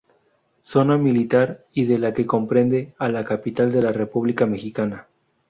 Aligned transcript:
Zona 0.63 0.97
Militar 0.97 1.67
y 1.73 1.85
de 1.85 1.99
la 1.99 2.11
que 2.15 2.25
comprende 2.25 2.95
a 2.97 3.07
la 3.09 3.23
capital 3.23 3.71
de 3.71 3.83
la 3.83 3.91
República 3.91 4.47
Mexicana. 4.47 5.05